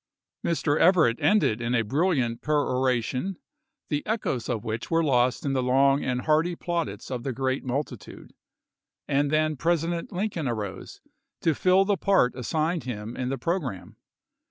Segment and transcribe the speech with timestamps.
[0.43, 0.79] Mr.
[0.79, 3.37] Everett ended in a brilliant peroration,
[3.89, 7.63] the echoes of which were lost in the long and hearty plaudits of the great
[7.63, 8.33] multitude,
[9.07, 11.01] and then President Lincoln arose
[11.41, 13.95] to fill the part assigned him in the programme.